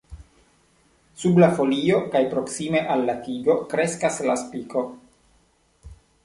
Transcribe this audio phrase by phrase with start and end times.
[1.23, 4.85] Sub la folio kaj proksime al la tigo kreskas la spiko.